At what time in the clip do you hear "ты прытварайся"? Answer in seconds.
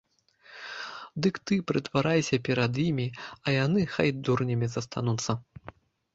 1.51-2.39